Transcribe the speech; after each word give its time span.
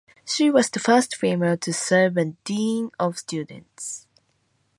She 0.25 0.49
was 0.49 0.71
the 0.71 0.79
first 0.79 1.15
female 1.15 1.57
to 1.57 1.71
serve 1.71 2.17
as 2.17 2.33
Dean 2.43 2.89
of 2.99 3.19
Students. 3.19 4.07